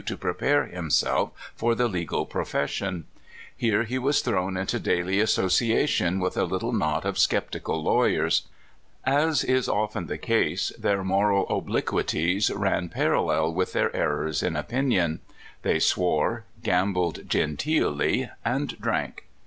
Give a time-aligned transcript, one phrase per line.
[0.01, 3.05] 65 to prepare himself for the legal profession.
[3.55, 8.47] Here he was thrown into daily association with a little knot of skeptical lawyers.
[9.05, 14.55] As is often the case, their moral obliquities ran parallel with their er rors in
[14.55, 15.19] opinion.
[15.61, 19.25] They swore, gambled genteelly, and drank.